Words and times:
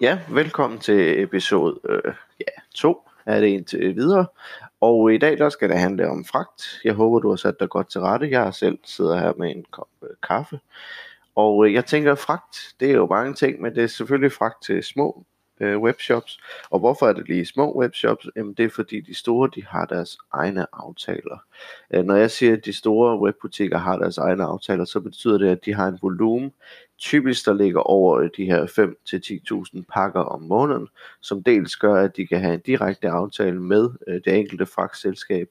Ja, 0.00 0.18
velkommen 0.28 0.78
til 0.78 1.22
episode 1.22 1.80
øh, 1.88 2.14
ja, 2.40 2.62
2 2.74 3.08
er 3.26 3.40
det 3.40 3.46
indtil 3.46 3.96
videre. 3.96 4.26
Og 4.80 5.14
i 5.14 5.18
dag 5.18 5.38
der 5.38 5.48
skal 5.48 5.68
det 5.68 5.78
handle 5.78 6.10
om 6.10 6.24
fragt. 6.24 6.80
Jeg 6.84 6.94
håber, 6.94 7.18
du 7.18 7.28
har 7.28 7.36
sat 7.36 7.60
dig 7.60 7.68
godt 7.68 7.90
til 7.90 8.00
rette. 8.00 8.30
Jeg 8.30 8.54
selv 8.54 8.78
sidder 8.84 9.18
her 9.18 9.32
med 9.38 9.50
en 9.50 9.64
kop 9.70 9.88
øh, 10.02 10.08
kaffe. 10.22 10.60
Og 11.34 11.66
øh, 11.66 11.74
jeg 11.74 11.84
tænker, 11.84 12.14
fragt, 12.14 12.74
det 12.80 12.90
er 12.90 12.94
jo 12.94 13.06
mange 13.06 13.34
ting, 13.34 13.60
men 13.60 13.74
det 13.74 13.82
er 13.82 13.86
selvfølgelig 13.86 14.32
fragt 14.32 14.62
til 14.62 14.82
små 14.82 15.24
øh, 15.60 15.78
webshops. 15.78 16.40
Og 16.70 16.78
hvorfor 16.78 17.06
er 17.06 17.12
det 17.12 17.28
lige 17.28 17.46
små 17.46 17.78
webshops? 17.80 18.26
Jamen 18.36 18.54
det 18.54 18.64
er 18.64 18.70
fordi 18.70 19.00
de 19.00 19.14
store, 19.14 19.50
de 19.54 19.64
har 19.66 19.84
deres 19.84 20.18
egne 20.32 20.66
aftaler. 20.72 21.38
Øh, 21.94 22.04
når 22.04 22.14
jeg 22.14 22.30
siger, 22.30 22.52
at 22.52 22.64
de 22.64 22.72
store 22.72 23.20
webbutikker 23.20 23.78
har 23.78 23.98
deres 23.98 24.18
egne 24.18 24.44
aftaler, 24.44 24.84
så 24.84 25.00
betyder 25.00 25.38
det, 25.38 25.48
at 25.48 25.64
de 25.64 25.74
har 25.74 25.88
en 25.88 25.98
volumen, 26.02 26.52
typisk 26.98 27.46
der 27.46 27.54
ligger 27.54 27.80
over 27.80 28.18
øh, 28.18 28.30
de 28.36 28.44
her 28.44 28.66
5-10.000 29.76 29.82
pakker 29.94 30.20
om 30.20 30.42
måneden, 30.42 30.88
som 31.20 31.42
dels 31.42 31.76
gør, 31.76 31.94
at 31.94 32.16
de 32.16 32.26
kan 32.26 32.40
have 32.40 32.54
en 32.54 32.62
direkte 32.66 33.08
aftale 33.08 33.62
med 33.62 33.90
øh, 34.08 34.20
det 34.24 34.38
enkelte 34.38 34.66
fragtselskab, 34.66 35.48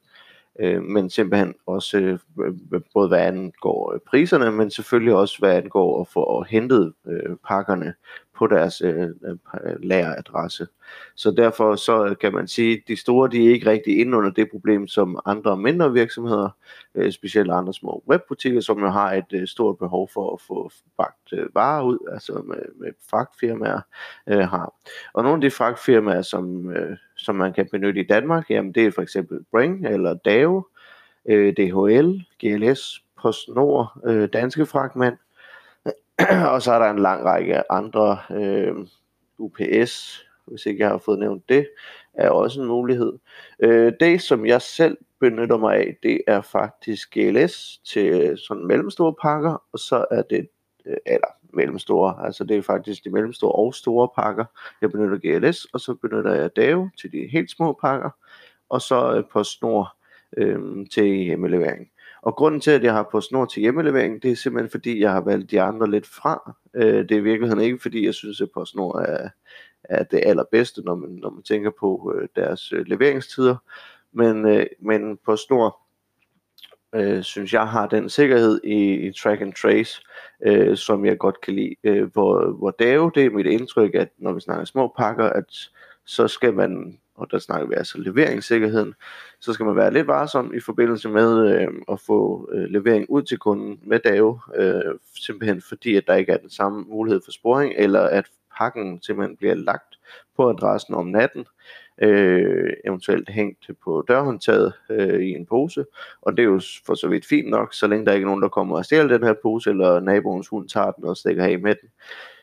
øh, 0.60 0.84
men 0.84 1.10
simpelthen 1.10 1.56
også 1.66 1.98
øh, 1.98 2.20
øh 2.44 2.82
både 2.94 3.08
hvad 3.08 3.20
angår 3.20 3.94
øh, 3.94 4.00
priserne, 4.00 4.52
men 4.52 4.72
selvfølgelig 4.72 5.14
også 5.14 5.40
hvad 5.40 5.56
angår 5.56 6.02
at 6.02 6.08
få 6.08 6.44
hentet 6.44 6.94
øh, 7.08 7.36
pakkerne 7.48 7.94
på 8.38 8.48
deres 8.48 8.82
øh, 8.82 9.02
øh 9.02 9.84
lageradresse. 9.84 10.68
Så 11.16 11.32
derfor 11.32 11.76
så 11.76 12.06
øh, 12.06 12.18
kan 12.18 12.34
man 12.34 12.48
sige, 12.48 12.74
at 12.74 12.84
de 12.88 12.96
store 12.96 13.30
de 13.30 13.46
er 13.46 13.54
ikke 13.54 13.70
rigtig 13.70 14.00
inde 14.00 14.18
under 14.18 14.30
det 14.30 14.52
problem, 14.52 14.88
som 14.88 15.20
andre 15.26 15.58
mindre 15.58 15.94
virksomheder, 15.94 16.50
øh, 16.96 17.12
specielt 17.12 17.52
andre 17.52 17.74
små 17.74 18.04
webbutikker, 18.10 18.62
som 18.62 18.80
jo 18.80 18.90
har 18.90 19.14
et 19.14 19.34
øh, 19.34 19.48
stort 19.48 19.78
behov 19.78 20.10
for 20.14 20.34
at 20.34 20.42
få 20.42 20.72
fragt 20.96 21.34
øh, 21.34 21.56
varer 21.56 21.84
ud, 21.84 21.98
altså 22.14 22.34
med, 22.34 22.62
med 22.76 22.92
fragtfirmaer 23.10 23.82
øh, 24.28 24.40
har. 24.40 24.74
Og 25.14 25.24
nogle 25.24 25.38
af 25.38 25.42
de 25.42 25.52
fragtfirmaer, 25.52 26.22
som, 26.22 26.72
øh, 26.72 26.98
som 27.18 27.36
man 27.36 27.54
kan 27.54 27.68
benytte 27.72 28.02
i 28.02 28.08
Danmark, 28.08 28.50
jamen 28.50 28.72
det 28.72 28.86
er 28.86 28.92
for 28.92 29.02
eksempel 29.02 29.40
Bring 29.52 29.88
eller 29.88 30.14
Dave, 30.14 30.64
øh, 31.26 31.54
DHL, 31.54 32.22
GLS, 32.40 33.04
PostNord, 33.22 34.02
øh, 34.06 34.30
Danske 34.34 34.66
Fragtmand, 34.66 35.18
og 36.54 36.62
så 36.62 36.72
er 36.72 36.80
der 36.80 36.90
en 36.90 37.00
lang 37.00 37.26
række 37.26 37.72
andre, 37.72 38.18
øh, 38.32 38.76
UPS, 39.38 40.26
hvis 40.48 40.66
ikke 40.66 40.84
jeg 40.84 40.90
har 40.90 40.98
fået 40.98 41.20
nævnt 41.20 41.50
det, 41.50 41.70
er 42.14 42.30
også 42.30 42.62
en 42.62 42.68
mulighed. 42.68 43.14
Øh, 43.60 43.94
det, 44.00 44.22
som 44.22 44.46
jeg 44.46 44.62
selv 44.62 44.98
benytter 45.20 45.58
mig 45.58 45.76
af, 45.76 45.98
det 46.04 46.22
er 46.28 46.42
faktisk 46.42 47.14
GLS 47.14 47.78
til 47.78 48.38
sådan 48.38 48.66
mellemstore 48.66 49.16
pakker, 49.22 49.64
og 49.74 49.80
så 49.80 50.06
er 50.12 50.22
det, 50.22 50.48
øh, 50.86 50.98
eller 51.06 51.28
mellemstore, 51.54 52.26
altså 52.26 52.44
det 52.44 52.58
er 52.58 52.62
faktisk 52.62 53.04
de 53.04 53.10
mellemstore 53.10 53.52
og 53.52 53.74
store 53.74 54.10
pakker. 54.16 54.46
Jeg 54.82 54.92
benytter 54.92 55.18
GLS, 55.18 55.66
og 55.66 55.80
så 55.80 55.94
benytter 55.94 56.34
jeg 56.34 56.56
DAO 56.56 56.90
til 57.02 57.12
de 57.12 57.28
helt 57.32 57.52
små 57.52 57.74
pakker, 57.82 58.10
og 58.70 58.82
så 58.82 59.16
øh, 59.16 59.24
på 59.32 59.44
snor 59.44 59.96
øh, 60.38 60.86
til 60.94 61.06
hjemmelevering. 61.06 61.88
Og 62.22 62.36
grunden 62.36 62.62
til, 62.62 62.72
at 62.72 62.84
jeg 62.84 62.94
har 62.94 63.08
på 63.12 63.22
snor 63.22 63.46
til 63.46 63.62
hjemmelevering, 63.62 64.24
det 64.24 64.32
er 64.32 64.36
simpelthen 64.36 64.72
fordi, 64.72 65.02
jeg 65.02 65.12
har 65.12 65.22
valgt 65.22 65.52
de 65.52 65.62
andre 65.62 65.92
lidt 65.92 66.06
fra. 66.06 66.56
Øh, 66.74 67.10
det 67.10 67.12
er 67.12 67.18
i 67.18 67.24
virkeligheden 67.24 67.64
ikke 67.64 67.80
fordi, 67.82 68.06
jeg 68.06 68.14
synes, 68.14 68.42
at 68.42 68.52
PostNord 68.54 69.06
er, 69.08 69.30
er 69.84 70.04
det 70.04 70.24
allerbedste, 70.26 70.82
når 70.82 70.96
man, 70.96 71.10
når 71.10 71.30
man 71.30 71.44
tænker 71.44 71.72
på 71.80 72.14
øh, 72.16 72.28
deres 72.36 72.74
øh, 72.74 72.86
leveringstider. 72.86 73.56
Men, 74.12 74.46
øh, 74.46 74.66
men 74.80 75.18
PostNord 75.26 75.80
øh, 76.96 77.24
synes 77.24 77.54
jeg 77.54 77.68
har 77.68 77.88
den 77.88 78.10
sikkerhed 78.10 78.62
i, 78.64 78.94
i 78.94 79.12
track 79.12 79.42
and 79.42 79.54
trace, 79.54 80.02
øh, 80.46 80.78
som 80.78 81.06
jeg 81.06 81.18
godt 81.18 81.42
kan 81.42 81.54
lide. 81.54 81.76
Øh, 81.84 82.14
hvor, 82.14 82.52
hvor 82.52 82.72
det 82.72 82.90
er 82.90 82.94
jo 82.94 83.10
det 83.10 83.26
er 83.26 83.30
mit 83.30 83.46
indtryk, 83.46 83.96
at 83.96 84.10
når 84.18 84.34
vi 84.34 84.40
snakker 84.40 84.66
små 84.66 84.94
pakker, 84.98 85.30
at 85.30 85.70
så 86.06 86.28
skal 86.28 86.54
man 86.54 87.00
og 87.18 87.32
der 87.32 87.40
snakker 87.40 87.68
vi 87.68 87.74
altså 87.74 87.98
leveringssikkerheden, 87.98 88.94
så 89.40 89.54
skal 89.54 89.66
man 89.66 89.76
være 89.76 89.94
lidt 89.94 90.08
varsom 90.08 90.54
i 90.54 90.60
forbindelse 90.60 91.10
med 91.10 91.48
øh, 91.48 91.68
at 91.92 92.00
få 92.00 92.50
øh, 92.54 92.64
levering 92.64 93.06
ud 93.10 93.24
til 93.24 93.38
kunden 93.38 93.80
med 93.84 94.00
DAO, 94.00 94.40
øh, 94.56 94.96
simpelthen 95.26 95.62
fordi 95.62 95.96
at 95.96 96.08
der 96.08 96.16
ikke 96.16 96.32
er 96.32 96.38
den 96.38 96.50
samme 96.50 96.86
mulighed 96.88 97.22
for 97.26 97.32
sporing, 97.32 97.74
eller 97.78 98.02
at 98.02 98.26
pakken 98.58 99.02
simpelthen 99.02 99.38
bliver 99.38 99.54
lagt 99.54 100.00
på 100.36 100.50
adressen 100.50 100.96
om 100.96 101.08
natten, 101.08 101.46
øh, 102.02 102.74
eventuelt 102.86 103.30
hængt 103.30 103.70
på 103.84 104.06
dørhåndtaget 104.08 104.74
øh, 104.90 105.20
i 105.20 105.30
en 105.30 105.46
pose, 105.46 105.86
og 106.22 106.38
det 106.38 106.40
er 106.40 106.48
jo 106.48 106.62
for 106.86 106.96
så 106.96 107.08
vidt 107.08 107.26
fint 107.26 107.50
nok, 107.50 107.74
så 107.74 107.88
længe 107.88 108.06
der 108.06 108.14
ikke 108.14 108.24
er 108.24 108.28
nogen, 108.28 108.42
der 108.42 108.50
kommer 108.50 108.78
og 108.78 108.86
stjæler 108.86 109.18
den 109.18 109.28
her 109.28 109.34
pose, 109.44 109.70
eller 109.70 110.00
naboens 110.00 110.48
hund 110.48 110.70
tager 110.70 110.92
den 110.92 111.04
og 111.04 111.18
stikker 111.18 111.44
af 111.46 111.60
med 111.60 111.76
den. 111.82 111.90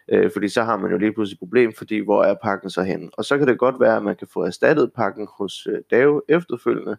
Øh, 0.09 0.31
fordi 0.33 0.49
så 0.49 0.63
har 0.63 0.77
man 0.77 0.91
jo 0.91 0.99
lige 0.99 1.13
pludselig 1.13 1.35
et 1.35 1.39
problem, 1.39 1.73
fordi 1.73 1.99
hvor 1.99 2.25
er 2.25 2.35
pakken 2.43 2.71
så 2.71 2.83
hen? 2.83 3.11
Og 3.13 3.25
så 3.25 3.39
kan 3.39 3.47
det 3.47 3.59
godt 3.59 3.81
være, 3.81 3.97
at 3.97 4.03
man 4.03 4.17
kan 4.17 4.29
få 4.29 4.43
erstattet 4.43 4.93
pakken 4.93 5.29
hos 5.39 5.67
øh, 5.67 5.79
Dave 5.91 6.23
efterfølgende, 6.29 6.97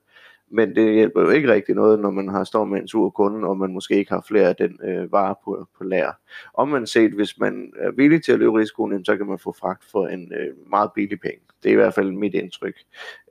men 0.51 0.75
det 0.75 0.93
hjælper 0.93 1.21
jo 1.21 1.29
ikke 1.29 1.53
rigtig 1.53 1.75
noget, 1.75 1.99
når 1.99 2.11
man 2.11 2.29
har 2.29 2.43
står 2.43 2.66
med 2.66 2.81
en 2.81 2.88
sur 2.88 3.09
kunde, 3.09 3.47
og 3.47 3.57
man 3.57 3.73
måske 3.73 3.95
ikke 3.95 4.11
har 4.11 4.25
flere 4.27 4.49
af 4.49 4.55
den 4.55 4.79
øh, 4.83 5.11
vare 5.11 5.35
på, 5.45 5.67
på 5.77 5.83
lager. 5.83 6.11
Om 6.53 6.67
man 6.67 6.88
set, 6.88 7.11
hvis 7.11 7.39
man 7.39 7.73
er 7.77 7.91
villig 7.91 8.23
til 8.23 8.31
at 8.31 8.39
løbe 8.39 8.59
risikoen, 8.59 9.05
så 9.05 9.17
kan 9.17 9.25
man 9.25 9.39
få 9.39 9.55
fragt 9.59 9.83
for 9.91 10.07
en 10.07 10.33
øh, 10.33 10.69
meget 10.69 10.91
billig 10.95 11.19
penge. 11.19 11.39
Det 11.63 11.69
er 11.69 11.73
i 11.73 11.75
hvert 11.75 11.93
fald 11.93 12.11
mit 12.11 12.33
indtryk. 12.33 12.75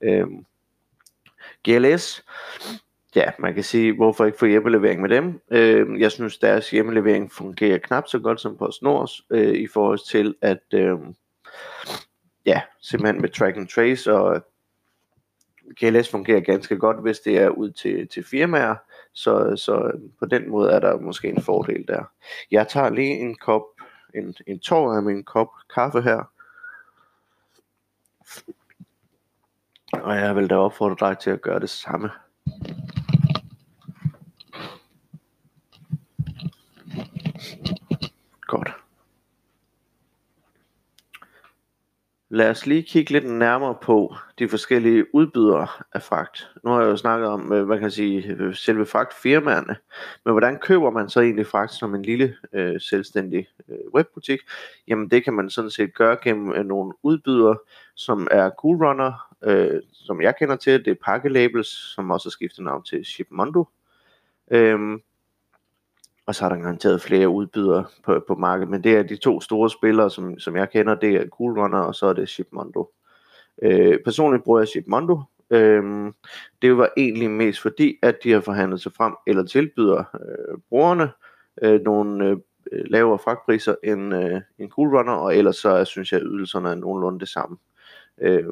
Øh, 0.02 0.26
GLS, 1.68 2.24
ja, 3.16 3.30
man 3.38 3.54
kan 3.54 3.64
sige, 3.64 3.92
hvorfor 3.92 4.24
ikke 4.24 4.38
få 4.38 4.46
hjemmelevering 4.46 5.00
med 5.00 5.08
dem. 5.08 5.40
Øh, 5.50 6.00
jeg 6.00 6.12
synes, 6.12 6.38
deres 6.38 6.70
hjemmelevering 6.70 7.32
fungerer 7.32 7.78
knap 7.78 8.08
så 8.08 8.18
godt 8.18 8.40
som 8.40 8.56
på 8.56 8.70
Snors, 8.70 9.22
øh, 9.30 9.54
i 9.54 9.66
forhold 9.66 9.98
til 9.98 10.34
at, 10.40 10.62
øh, 10.74 10.98
ja, 12.46 12.60
simpelthen 12.80 13.20
med 13.20 13.28
track 13.28 13.56
and 13.56 13.68
trace, 13.68 14.14
og 14.14 14.44
GLS 15.80 16.10
fungerer 16.10 16.40
ganske 16.40 16.76
godt, 16.78 17.02
hvis 17.02 17.18
det 17.18 17.38
er 17.38 17.48
ud 17.48 17.70
til, 17.70 18.08
til 18.08 18.24
firmaer, 18.24 18.76
så, 19.12 19.56
så 19.56 19.92
på 20.18 20.26
den 20.26 20.50
måde 20.50 20.70
er 20.70 20.80
der 20.80 21.00
måske 21.00 21.28
en 21.28 21.42
fordel 21.42 21.84
der. 21.88 22.04
Jeg 22.50 22.68
tager 22.68 22.90
lige 22.90 23.18
en 23.18 23.36
kop, 23.36 23.62
en, 24.14 24.34
en 24.46 24.58
tår 24.58 24.92
af 24.92 25.02
min 25.02 25.24
kop 25.24 25.48
kaffe 25.74 26.02
her, 26.02 26.30
og 29.92 30.16
jeg 30.16 30.36
vil 30.36 30.50
da 30.50 30.56
opfordre 30.56 31.08
dig 31.08 31.18
til 31.18 31.30
at 31.30 31.42
gøre 31.42 31.60
det 31.60 31.70
samme. 31.70 32.10
Godt. 38.46 38.68
Lad 42.34 42.50
os 42.50 42.66
lige 42.66 42.82
kigge 42.82 43.12
lidt 43.12 43.24
nærmere 43.24 43.74
på 43.82 44.14
de 44.38 44.48
forskellige 44.48 45.14
udbydere 45.14 45.66
af 45.92 46.02
fragt. 46.02 46.50
Nu 46.64 46.70
har 46.70 46.80
jeg 46.80 46.88
jo 46.88 46.96
snakket 46.96 47.28
om, 47.28 47.52
øh, 47.52 47.64
hvad 47.66 47.76
kan 47.76 47.82
jeg 47.82 47.92
sige, 47.92 48.26
øh, 48.26 48.54
selve 48.54 48.86
fragtfirmaerne. 48.86 49.76
Men 50.24 50.32
hvordan 50.32 50.58
køber 50.58 50.90
man 50.90 51.08
så 51.08 51.20
egentlig 51.20 51.46
fragt 51.46 51.72
som 51.72 51.94
en 51.94 52.02
lille 52.02 52.36
øh, 52.52 52.80
selvstændig 52.80 53.46
øh, 53.68 53.78
webbutik? 53.94 54.40
Jamen 54.88 55.10
det 55.10 55.24
kan 55.24 55.32
man 55.32 55.50
sådan 55.50 55.70
set 55.70 55.94
gøre 55.94 56.16
gennem 56.22 56.52
øh, 56.52 56.64
nogle 56.64 56.92
udbydere, 57.02 57.58
som 57.94 58.28
er 58.30 58.50
Coolrunner, 58.50 59.34
øh, 59.44 59.80
som 59.92 60.20
jeg 60.20 60.36
kender 60.36 60.56
til. 60.56 60.84
Det 60.84 60.90
er 60.90 61.04
Pakkelabels, 61.04 61.94
som 61.94 62.10
også 62.10 62.28
har 62.28 62.30
skiftet 62.30 62.64
navn 62.64 62.82
til 62.82 63.04
Shipmondo. 63.04 63.68
Øhm, 64.50 65.02
og 66.26 66.34
så 66.34 66.44
er 66.44 66.48
der 66.48 66.56
garanteret 66.56 67.02
flere 67.02 67.28
udbydere 67.28 67.84
på, 68.04 68.24
på 68.28 68.34
markedet, 68.34 68.70
men 68.70 68.84
det 68.84 68.96
er 68.96 69.02
de 69.02 69.16
to 69.16 69.40
store 69.40 69.70
spillere, 69.70 70.10
som, 70.10 70.38
som 70.38 70.56
jeg 70.56 70.70
kender, 70.70 70.94
det 70.94 71.16
er 71.16 71.28
Coolrunner, 71.28 71.78
og 71.78 71.94
så 71.94 72.06
er 72.06 72.12
det 72.12 72.28
Shipmondo. 72.28 72.90
Øh, 73.62 73.98
personligt 74.04 74.44
bruger 74.44 74.60
jeg 74.60 74.68
Shipmondo. 74.68 75.20
Øh, 75.50 76.12
det 76.62 76.76
var 76.76 76.90
egentlig 76.96 77.30
mest 77.30 77.60
fordi, 77.60 77.96
at 78.02 78.16
de 78.24 78.32
har 78.32 78.40
forhandlet 78.40 78.80
sig 78.80 78.92
frem, 78.92 79.14
eller 79.26 79.44
tilbyder 79.44 80.04
øh, 80.14 80.58
brugerne 80.68 81.10
øh, 81.62 81.80
nogle 81.80 82.26
øh, 82.26 82.36
lavere 82.72 83.18
fragtpriser 83.18 83.74
end, 83.84 84.14
øh, 84.14 84.40
end 84.58 84.70
Coolrunner, 84.70 85.12
og 85.12 85.36
ellers 85.36 85.56
så 85.56 85.84
synes 85.84 86.12
jeg, 86.12 86.20
at 86.20 86.26
ydelserne 86.26 86.70
er 86.70 86.74
nogenlunde 86.74 87.20
det 87.20 87.28
samme. 87.28 87.56
Øh, 88.20 88.44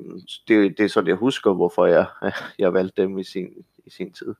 det, 0.48 0.78
det 0.78 0.84
er 0.84 0.88
sådan, 0.88 1.08
jeg 1.08 1.16
husker, 1.16 1.52
hvorfor 1.52 1.86
jeg, 1.86 2.06
jeg 2.58 2.74
valgte 2.74 3.02
dem 3.02 3.18
i 3.18 3.24
sin, 3.24 3.48
i 3.86 3.90
sin 3.90 4.12
tid. 4.12 4.34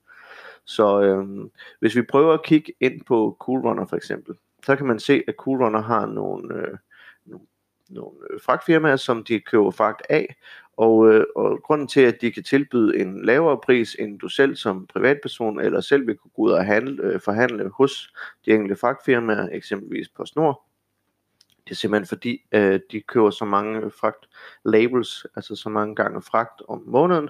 Så 0.65 1.03
øh, 1.03 1.51
hvis 1.81 1.97
vi 1.97 2.03
prøver 2.03 2.35
at 2.35 2.45
kigge 2.45 2.73
ind 2.81 3.05
på 3.05 3.37
Coolrunner 3.41 3.87
for 3.87 3.97
eksempel, 3.97 4.35
så 4.67 4.77
kan 4.77 4.87
man 4.87 4.99
se, 4.99 5.23
at 5.29 5.35
Coolrunner 5.39 5.83
har 5.83 6.07
nogle, 6.07 6.55
øh, 6.55 6.79
nogle, 7.25 7.47
nogle 7.89 8.19
øh, 8.31 8.41
fragtfirmaer, 8.41 8.97
som 8.97 9.25
de 9.25 9.41
køber 9.41 9.71
fragt 9.71 10.03
af, 10.09 10.37
og, 10.77 11.13
øh, 11.13 11.25
og 11.37 11.63
grunden 11.63 11.89
til, 11.89 12.01
at 12.01 12.21
de 12.21 12.33
kan 12.33 12.43
tilbyde 12.43 12.99
en 12.99 13.25
lavere 13.25 13.61
pris, 13.65 13.97
end 13.99 14.19
du 14.19 14.29
selv 14.29 14.57
som 14.57 14.87
privatperson 14.87 15.61
eller 15.61 15.81
selv 15.81 16.07
vil 16.07 16.17
kunne 16.17 16.31
gå 16.37 16.43
ud 16.43 16.51
og 16.51 16.65
handle, 16.65 17.03
øh, 17.03 17.21
forhandle 17.21 17.71
hos 17.75 18.13
de 18.47 18.51
enkelte 18.51 18.77
fragtfirmaer, 18.77 19.49
eksempelvis 19.53 20.09
på 20.09 20.27
Snor, 20.27 20.63
det 21.65 21.71
er 21.71 21.75
simpelthen 21.75 22.07
fordi, 22.07 22.47
øh, 22.53 22.81
de 22.91 23.01
køber 23.01 23.31
så 23.31 23.45
mange 23.45 23.91
fragt 23.91 24.29
labels, 24.65 25.27
altså 25.37 25.57
så 25.57 25.69
mange 25.69 25.95
gange 25.95 26.23
fragt 26.23 26.63
om 26.69 26.83
måneden, 26.87 27.29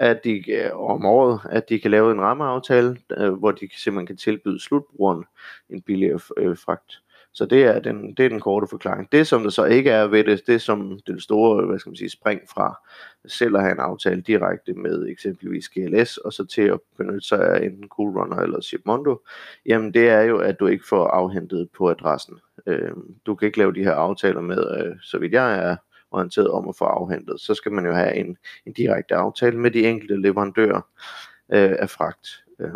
at 0.00 0.24
de 0.24 0.50
øh, 0.52 0.70
om 0.72 1.06
året, 1.06 1.40
at 1.50 1.68
de 1.68 1.80
kan 1.80 1.90
lave 1.90 2.12
en 2.12 2.20
rammeaftale, 2.20 2.96
øh, 3.18 3.32
hvor 3.32 3.50
de 3.50 3.68
simpelthen 3.76 4.06
kan 4.06 4.16
tilbyde 4.16 4.60
slutbrugeren 4.60 5.24
en 5.70 5.82
billigere 5.82 6.20
øh, 6.36 6.56
fragt. 6.56 7.02
Så 7.32 7.46
det 7.46 7.64
er, 7.64 7.80
den, 7.80 8.14
det 8.14 8.24
er 8.24 8.28
den 8.28 8.40
korte 8.40 8.66
forklaring. 8.70 9.12
Det, 9.12 9.26
som 9.26 9.42
der 9.42 9.50
så 9.50 9.64
ikke 9.64 9.90
er 9.90 10.06
ved 10.06 10.24
det, 10.24 10.46
det 10.46 10.62
som 10.62 11.00
den 11.06 11.20
store 11.20 11.62
øh, 11.62 11.68
hvad 11.68 11.78
skal 11.78 11.90
man 11.90 11.96
sige, 11.96 12.10
spring 12.10 12.40
fra 12.48 12.80
selv 13.26 13.56
at 13.56 13.62
have 13.62 13.72
en 13.72 13.80
aftale 13.80 14.20
direkte 14.20 14.72
med 14.72 15.08
eksempelvis 15.08 15.68
GLS, 15.68 16.16
og 16.16 16.32
så 16.32 16.44
til 16.44 16.62
at 16.62 16.80
benytte 16.96 17.28
sig 17.28 17.54
af 17.54 17.64
enten 17.64 17.88
Cool 17.88 18.18
Runner 18.18 18.36
eller 18.36 18.60
Shipmondo, 18.60 19.22
jamen 19.66 19.94
det 19.94 20.08
er 20.08 20.20
jo, 20.20 20.38
at 20.38 20.60
du 20.60 20.66
ikke 20.66 20.84
får 20.88 21.06
afhentet 21.06 21.68
på 21.76 21.90
adressen. 21.90 22.38
Øh, 22.66 22.92
du 23.26 23.34
kan 23.34 23.46
ikke 23.46 23.58
lave 23.58 23.74
de 23.74 23.84
her 23.84 23.94
aftaler 23.94 24.40
med, 24.40 24.84
øh, 24.84 24.96
så 25.02 25.18
vidt 25.18 25.32
jeg 25.32 25.58
er 25.58 25.76
orienteret 26.10 26.50
om 26.50 26.68
at 26.68 26.76
få 26.76 26.84
afhentet, 26.84 27.40
så 27.40 27.54
skal 27.54 27.72
man 27.72 27.86
jo 27.86 27.92
have 27.92 28.14
en, 28.14 28.36
en 28.66 28.72
direkte 28.72 29.14
aftale 29.14 29.58
med 29.58 29.70
de 29.70 29.86
enkelte 29.86 30.16
leverandører 30.16 30.80
øh, 31.52 31.76
af 31.78 31.90
fragt. 31.90 32.44
Øh, 32.58 32.74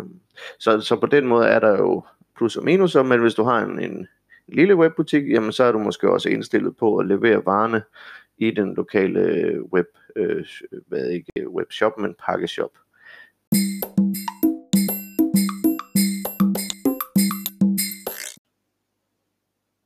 så, 0.59 0.81
så 0.81 0.99
på 0.99 1.05
den 1.05 1.27
måde 1.27 1.47
er 1.47 1.59
der 1.59 1.77
jo 1.77 2.03
plus 2.37 2.57
og 2.57 2.63
minus, 2.63 2.95
men 2.95 3.21
hvis 3.21 3.33
du 3.33 3.43
har 3.43 3.61
en, 3.61 3.79
en 3.79 4.07
lille 4.47 4.75
webbutik, 4.75 5.29
jamen 5.29 5.51
så 5.51 5.63
er 5.63 5.71
du 5.71 5.79
måske 5.79 6.11
også 6.11 6.29
indstillet 6.29 6.77
på 6.77 6.97
at 6.97 7.07
levere 7.07 7.45
varerne 7.45 7.81
i 8.37 8.51
den 8.51 8.73
lokale 8.73 9.19
øh, 9.19 9.63
web, 9.63 9.87
øh, 10.15 10.45
hvad 10.87 11.07
ikke 11.07 11.49
webshop, 11.49 11.97
men 11.97 12.15
pakkeshop. 12.25 12.71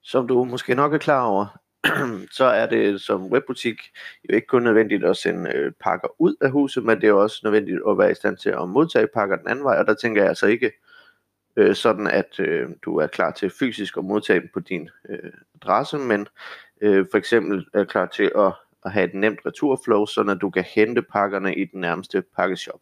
Som 0.04 0.28
du 0.28 0.44
måske 0.44 0.75
nok 0.75 0.94
er 0.94 0.98
klar 0.98 1.24
over, 1.24 1.60
så 2.38 2.46
er 2.46 2.66
det 2.66 3.02
som 3.02 3.26
webbutik 3.26 3.81
jo 4.30 4.36
ikke 4.36 4.48
kun 4.48 4.64
nødvendigt 4.64 5.06
at 5.06 5.18
sende 5.18 5.54
øh, 5.56 5.72
pakker 5.72 6.22
ud 6.22 6.36
af 6.42 6.52
huset, 6.52 6.84
men 6.84 7.02
det 7.02 7.10
er 7.10 7.14
også 7.14 7.42
nødvendigt 7.44 7.81
at 7.90 7.98
være 7.98 8.12
i 8.12 8.16
stand 8.16 8.38
til 8.38 8.50
at 8.50 8.70
modtage 8.70 9.08
pakker 9.08 9.36
den 9.36 9.48
anden 9.48 9.66
vej, 9.66 9.78
og 9.80 9.88
der 9.88 9.94
tænker 9.94 10.22
jeg 10.22 10.30
altså 10.30 10.48
ikke 10.48 10.72
øh, 11.56 11.76
sådan, 11.76 12.08
at 12.08 12.40
øh, 12.40 12.70
du 12.81 12.98
er 12.98 13.08
klar 13.08 13.31
til 13.31 13.50
fysisk 13.60 13.98
at 13.98 14.06
modtage 14.06 14.40
dem 14.40 14.50
på 14.54 14.60
din 14.60 14.90
øh, 15.10 15.31
adresse, 15.56 15.98
men 15.98 16.28
øh, 16.81 17.06
for 17.12 17.18
eksempel 17.18 17.66
er 17.74 17.84
klar 17.84 18.06
til 18.06 18.31
at, 18.38 18.54
at 18.86 18.92
have 18.92 19.06
et 19.06 19.14
nemt 19.14 19.40
returflow, 19.46 20.06
så 20.06 20.38
du 20.42 20.50
kan 20.50 20.64
hente 20.64 21.02
pakkerne 21.02 21.56
i 21.56 21.66
den 21.66 21.81
nærmeste 21.81 22.24
pakkeshop 22.36 22.80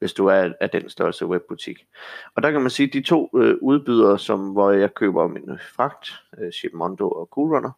hvis 0.00 0.12
du 0.12 0.26
er 0.26 0.52
af 0.60 0.70
den 0.70 0.88
størrelse 0.88 1.26
webbutik. 1.26 1.86
Og 2.34 2.42
der 2.42 2.50
kan 2.50 2.60
man 2.60 2.70
sige, 2.70 2.86
at 2.86 2.92
de 2.92 3.02
to 3.02 3.30
øh, 3.36 3.56
udbydere, 3.60 4.18
som, 4.18 4.48
hvor 4.48 4.70
jeg 4.70 4.94
køber 4.94 5.28
min 5.28 5.58
fragt, 5.74 6.10
øh, 6.38 6.52
Shipmondo 6.52 7.08
og 7.08 7.28
Coolrunner, 7.32 7.70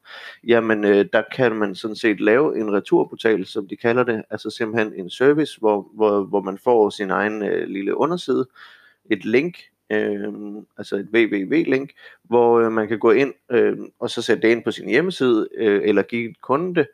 jamen 0.47 0.85
øh, 0.85 1.07
der 1.13 1.23
kan 1.37 1.53
man 1.53 1.75
sådan 1.75 1.97
set 1.97 2.21
lave 2.21 2.59
en 2.61 2.73
returportal, 2.73 3.47
som 3.47 3.69
de 3.69 3.77
kalder 3.77 4.05
det, 4.05 4.23
altså 4.31 4.51
simpelthen 4.51 4.95
en 4.95 5.11
service, 5.11 5.59
hvor, 5.59 5.89
hvor, 5.95 6.23
hvor 6.25 6.41
man 6.41 6.59
får 6.59 6.91
sin 6.91 7.11
egen 7.11 7.43
øh, 7.43 7.69
lille 7.69 7.97
underside, 7.97 8.47
et 9.11 9.25
link, 9.25 9.59
øh, 9.93 10.33
altså 10.79 10.97
et 10.97 11.09
www-link, 11.15 11.91
hvor 12.23 12.61
øh, 12.61 12.73
man 12.73 12.89
kan 12.89 12.99
gå 12.99 13.11
ind 13.11 13.35
øh, 13.51 13.79
og 13.99 14.11
så 14.11 14.23
sætte 14.23 14.43
det 14.43 14.49
ind 14.49 14.65
på 14.65 14.71
sin 14.71 14.89
hjemmeside, 14.89 15.49
øh, 15.57 15.81
eller 15.85 16.03
give 16.03 16.35
kunde, 16.43 16.75
det, 16.75 16.87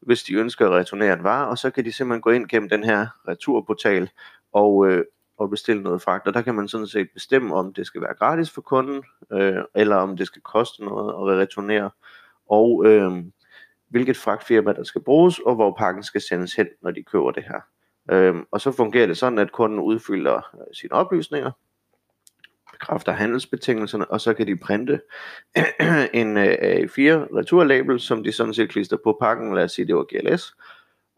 hvis 0.00 0.22
de 0.22 0.34
ønsker 0.34 0.66
at 0.66 0.72
returnere 0.72 1.12
en 1.12 1.24
vare, 1.24 1.48
og 1.48 1.58
så 1.58 1.70
kan 1.70 1.84
de 1.84 1.92
simpelthen 1.92 2.22
gå 2.22 2.30
ind 2.30 2.48
gennem 2.48 2.68
den 2.68 2.84
her 2.84 3.06
returportal 3.28 4.10
og, 4.52 4.86
øh, 4.88 5.04
og 5.38 5.50
bestille 5.50 5.82
noget 5.82 6.02
fragt. 6.02 6.26
Og 6.26 6.34
der 6.34 6.42
kan 6.42 6.54
man 6.54 6.68
sådan 6.68 6.86
set 6.86 7.08
bestemme, 7.14 7.54
om 7.54 7.72
det 7.74 7.86
skal 7.86 8.00
være 8.00 8.14
gratis 8.14 8.50
for 8.50 8.60
kunden, 8.60 9.02
øh, 9.32 9.64
eller 9.74 9.96
om 9.96 10.16
det 10.16 10.26
skal 10.26 10.42
koste 10.42 10.84
noget 10.84 11.08
at 11.08 11.38
returnere, 11.38 11.90
og 12.50 12.82
øh, 12.86 13.12
hvilket 13.88 14.16
fragtfirma 14.16 14.72
der 14.72 14.84
skal 14.84 15.02
bruges, 15.02 15.38
og 15.38 15.54
hvor 15.54 15.74
pakken 15.78 16.02
skal 16.02 16.20
sendes 16.20 16.54
hen, 16.54 16.66
når 16.82 16.90
de 16.90 17.02
køber 17.02 17.30
det 17.30 17.42
her. 17.42 17.60
Øh, 18.10 18.34
og 18.50 18.60
så 18.60 18.72
fungerer 18.72 19.06
det 19.06 19.16
sådan, 19.16 19.38
at 19.38 19.52
kunden 19.52 19.78
udfylder 19.78 20.36
øh, 20.36 20.74
sine 20.74 20.92
oplysninger, 20.92 21.50
bekræfter 22.72 23.12
handelsbetingelserne, 23.12 24.10
og 24.10 24.20
så 24.20 24.34
kan 24.34 24.46
de 24.46 24.56
printe 24.56 25.00
en 26.20 26.36
øh, 26.36 26.52
A4 26.52 27.36
returlabel, 27.36 28.00
som 28.00 28.24
de 28.24 28.32
sådan 28.32 28.54
set 28.54 28.70
klister 28.70 28.96
på 29.04 29.16
pakken, 29.20 29.54
lad 29.54 29.64
os 29.64 29.72
sige 29.72 29.86
det 29.86 29.96
var 29.96 30.04
GLS, 30.04 30.54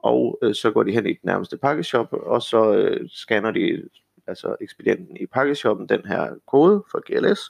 og 0.03 0.39
øh, 0.43 0.55
så 0.55 0.71
går 0.71 0.83
de 0.83 0.93
hen 0.93 1.07
i 1.07 1.13
den 1.13 1.21
nærmeste 1.23 1.57
pakkeshop, 1.57 2.09
og 2.13 2.43
så 2.43 2.75
øh, 2.75 3.09
scanner 3.09 3.51
de 3.51 3.83
altså 4.27 4.57
ekspedienten 4.61 5.17
i 5.17 5.27
pakkeshoppen 5.27 5.89
den 5.89 6.05
her 6.07 6.35
kode 6.47 6.85
for 6.91 7.03
GLS, 7.07 7.41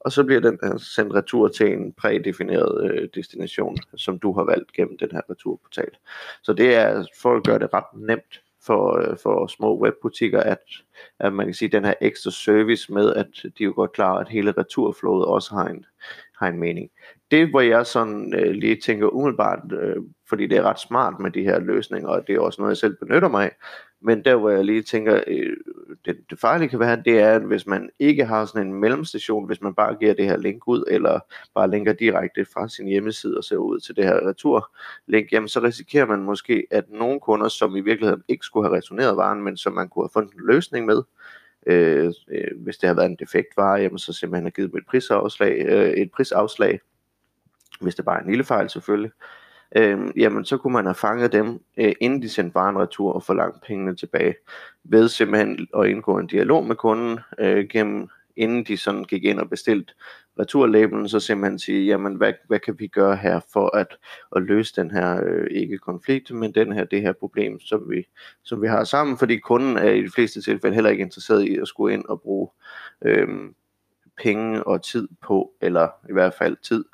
og 0.00 0.12
så 0.12 0.24
bliver 0.24 0.40
den 0.40 0.58
her 0.62 0.78
sendt 0.78 1.14
retur 1.14 1.48
til 1.48 1.72
en 1.72 1.92
prædefineret 1.92 2.90
øh, 2.90 3.08
destination, 3.14 3.76
som 3.96 4.18
du 4.18 4.32
har 4.32 4.44
valgt 4.44 4.72
gennem 4.72 4.98
den 4.98 5.08
her 5.12 5.20
returportal. 5.30 5.90
Så 6.42 6.52
det 6.52 6.74
er 6.74 7.04
for 7.22 7.36
at 7.36 7.44
gøre 7.44 7.58
det 7.58 7.74
ret 7.74 8.00
nemt 8.00 8.40
for, 8.62 8.98
øh, 8.98 9.16
for 9.22 9.46
små 9.46 9.82
webbutikker, 9.82 10.40
at, 10.40 10.62
at 11.18 11.32
man 11.32 11.46
kan 11.46 11.54
sige, 11.54 11.68
den 11.68 11.84
her 11.84 11.94
ekstra 12.00 12.30
service 12.30 12.92
med, 12.92 13.14
at 13.14 13.26
de 13.42 13.48
er 13.62 13.64
jo 13.64 13.72
godt 13.76 13.92
klar, 13.92 14.14
at 14.18 14.28
hele 14.28 14.52
returflowet 14.58 15.24
også 15.24 15.54
har 15.54 15.68
en, 15.68 15.84
har 16.40 16.48
en 16.48 16.58
mening. 16.58 16.90
Det, 17.30 17.50
hvor 17.50 17.60
jeg 17.60 17.86
sådan 17.86 18.34
øh, 18.34 18.50
lige 18.50 18.76
tænker 18.76 19.06
umiddelbart, 19.06 19.58
øh, 19.72 19.96
fordi 20.28 20.46
det 20.46 20.58
er 20.58 20.62
ret 20.62 20.80
smart 20.80 21.20
med 21.20 21.30
de 21.30 21.42
her 21.42 21.58
løsninger, 21.58 22.08
og 22.08 22.26
det 22.26 22.34
er 22.34 22.40
også 22.40 22.62
noget, 22.62 22.70
jeg 22.70 22.76
selv 22.76 22.96
benytter 22.96 23.28
mig 23.28 23.44
af, 23.44 23.56
men 24.02 24.24
der, 24.24 24.36
hvor 24.36 24.50
jeg 24.50 24.64
lige 24.64 24.82
tænker, 24.82 25.20
øh, 25.26 25.56
det, 26.04 26.16
det 26.30 26.38
farlige 26.38 26.68
kan 26.68 26.80
være, 26.80 27.02
det 27.04 27.20
er, 27.20 27.34
at 27.34 27.42
hvis 27.42 27.66
man 27.66 27.90
ikke 27.98 28.24
har 28.24 28.44
sådan 28.44 28.66
en 28.66 28.74
mellemstation, 28.74 29.46
hvis 29.46 29.60
man 29.60 29.74
bare 29.74 29.94
giver 29.94 30.14
det 30.14 30.24
her 30.24 30.36
link 30.36 30.68
ud, 30.68 30.84
eller 30.88 31.20
bare 31.54 31.70
linker 31.70 31.92
direkte 31.92 32.44
fra 32.44 32.68
sin 32.68 32.86
hjemmeside 32.86 33.38
og 33.38 33.44
ser 33.44 33.56
ud 33.56 33.80
til 33.80 33.96
det 33.96 34.04
her 34.04 34.28
returlink, 34.28 35.32
jamen 35.32 35.48
så 35.48 35.60
risikerer 35.62 36.06
man 36.06 36.22
måske, 36.22 36.66
at 36.70 36.90
nogle 36.90 37.20
kunder, 37.20 37.48
som 37.48 37.76
i 37.76 37.80
virkeligheden 37.80 38.22
ikke 38.28 38.44
skulle 38.44 38.68
have 38.68 38.76
returneret 38.76 39.16
varen, 39.16 39.42
men 39.42 39.56
som 39.56 39.72
man 39.72 39.88
kunne 39.88 40.04
have 40.04 40.10
fundet 40.12 40.34
en 40.34 40.46
løsning 40.46 40.86
med, 40.86 40.96
øh, 40.96 41.04
Øh, 41.66 42.12
øh, 42.32 42.62
hvis 42.62 42.78
det 42.78 42.86
har 42.86 42.94
været 42.94 43.10
en 43.10 43.16
defekt 43.20 43.56
vare, 43.56 43.80
jamen 43.80 43.98
så 43.98 44.12
simpelthen 44.12 44.44
har 44.44 44.50
givet 44.50 44.70
dem 44.70 44.78
et 44.78 44.86
prisafslag, 44.86 45.66
øh, 45.66 45.90
et 45.90 46.10
prisafslag, 46.12 46.80
hvis 47.80 47.94
det 47.94 48.04
bare 48.04 48.18
er 48.18 48.22
en 48.22 48.30
lille 48.30 48.44
fejl 48.44 48.70
selvfølgelig, 48.70 49.10
øh, 49.76 49.98
jamen 50.16 50.44
så 50.44 50.56
kunne 50.56 50.72
man 50.72 50.84
have 50.84 50.94
fanget 50.94 51.32
dem, 51.32 51.60
øh, 51.76 51.92
inden 52.00 52.22
de 52.22 52.28
sendte 52.28 52.54
varen 52.54 52.78
retur 52.78 53.12
og 53.12 53.22
forlangt 53.22 53.62
pengene 53.66 53.96
tilbage, 53.96 54.34
ved 54.84 55.08
simpelthen 55.08 55.68
at 55.78 55.86
indgå 55.86 56.18
en 56.18 56.26
dialog 56.26 56.66
med 56.66 56.76
kunden 56.76 57.20
øh, 57.38 57.68
gennem 57.68 58.08
inden 58.40 58.64
de 58.64 58.76
sådan 58.76 59.04
gik 59.04 59.24
ind 59.24 59.38
og 59.38 59.50
bestilte 59.50 59.92
returlabelen, 60.38 61.08
så 61.08 61.20
simpelthen 61.20 61.58
sige, 61.58 61.86
jamen 61.86 62.14
hvad, 62.14 62.32
hvad 62.46 62.58
kan 62.58 62.74
vi 62.78 62.86
gøre 62.86 63.16
her 63.16 63.40
for 63.52 63.76
at, 63.76 63.96
at 64.36 64.42
løse 64.42 64.76
den 64.76 64.90
her, 64.90 65.20
øh, 65.26 65.46
ikke 65.50 65.78
konflikt, 65.78 66.30
men 66.30 66.52
den 66.52 66.72
her, 66.72 66.84
det 66.84 67.02
her 67.02 67.12
problem, 67.12 67.60
som 67.60 67.90
vi, 67.90 68.06
som 68.42 68.62
vi 68.62 68.68
har 68.68 68.84
sammen, 68.84 69.18
fordi 69.18 69.38
kunden 69.38 69.76
er 69.76 69.90
i 69.90 70.02
de 70.02 70.10
fleste 70.10 70.42
tilfælde 70.42 70.74
heller 70.74 70.90
ikke 70.90 71.02
interesseret 71.02 71.44
i 71.44 71.56
at 71.56 71.68
skulle 71.68 71.94
ind 71.94 72.04
og 72.04 72.20
bruge 72.20 72.48
øh, 73.04 73.28
penge 74.22 74.64
og 74.64 74.82
tid 74.84 75.08
på, 75.22 75.52
eller 75.60 75.88
i 76.08 76.12
hvert 76.12 76.34
fald 76.34 76.56
tid 76.62 76.84